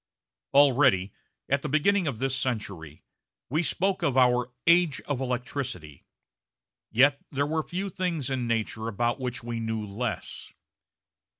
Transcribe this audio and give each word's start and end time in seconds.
Already, 0.55 1.13
at 1.47 1.61
the 1.61 1.69
beginning 1.69 2.07
of 2.07 2.17
this 2.17 2.35
century, 2.35 3.03
we 3.51 3.61
spoke 3.61 4.01
of 4.01 4.17
our 4.17 4.51
"age 4.65 4.99
of 5.01 5.21
electricity," 5.21 6.05
yet 6.89 7.21
there 7.31 7.45
were 7.45 7.61
few 7.61 7.87
things 7.87 8.31
in 8.31 8.47
nature 8.47 8.87
about 8.87 9.19
which 9.19 9.43
we 9.43 9.59
knew 9.59 9.85
less. 9.85 10.53